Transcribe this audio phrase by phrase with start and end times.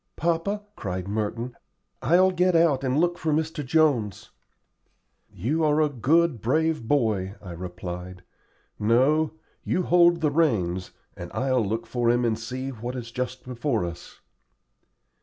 [0.15, 1.55] "Papa," cried Merton,
[2.01, 3.63] "I'll get out and look for Mr.
[3.63, 4.31] Jones."
[5.31, 8.23] "You are a good, brave boy," I replied.
[8.79, 9.33] "No;
[9.63, 13.85] you hold the reins, and I'll look for him and see what is just before
[13.85, 14.19] us."